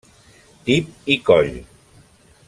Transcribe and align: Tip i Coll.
Tip 0.69 1.11
i 1.15 1.19
Coll. 1.29 1.53